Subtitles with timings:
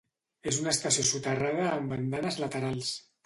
[0.51, 2.91] És una estació soterrada amb andanes laterals.